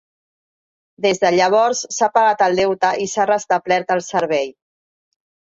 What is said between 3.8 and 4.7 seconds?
el servei.